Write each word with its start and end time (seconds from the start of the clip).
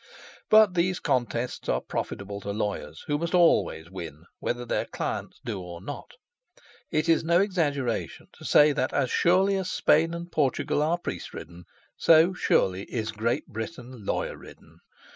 But 0.49 0.73
these 0.73 0.99
contests 0.99 1.69
are 1.69 1.79
profitable 1.79 2.41
to 2.41 2.49
lawyers, 2.51 3.03
who 3.05 3.19
must 3.19 3.35
always 3.35 3.91
win, 3.91 4.23
whether 4.39 4.65
their 4.65 4.85
clients 4.85 5.39
do 5.45 5.61
or 5.61 5.79
not. 5.79 6.13
It 6.89 7.07
is 7.07 7.23
no 7.23 7.39
exaggeration 7.39 8.25
to 8.33 8.43
say 8.43 8.71
that, 8.71 8.93
as 8.93 9.11
surely 9.11 9.57
as 9.57 9.69
Spain 9.69 10.15
and 10.15 10.31
Portugal 10.31 10.81
are 10.81 10.97
priest 10.97 11.35
ridden, 11.35 11.65
so 11.97 12.33
surely 12.33 12.85
is 12.85 13.11
Great 13.11 13.45
Britain 13.45 14.03
lawyer 14.03 14.35
ridden. 14.37 14.79